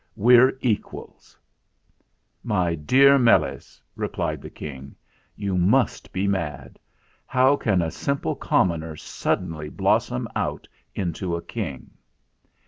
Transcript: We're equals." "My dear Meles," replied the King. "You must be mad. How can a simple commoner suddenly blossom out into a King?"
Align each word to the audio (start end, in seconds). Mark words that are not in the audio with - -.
We're 0.15 0.57
equals." 0.61 1.37
"My 2.43 2.73
dear 2.73 3.19
Meles," 3.19 3.79
replied 3.95 4.41
the 4.41 4.49
King. 4.49 4.95
"You 5.35 5.55
must 5.55 6.11
be 6.11 6.27
mad. 6.27 6.79
How 7.27 7.55
can 7.55 7.83
a 7.83 7.91
simple 7.91 8.35
commoner 8.35 8.95
suddenly 8.95 9.69
blossom 9.69 10.27
out 10.35 10.67
into 10.95 11.35
a 11.35 11.41
King?" 11.43 11.91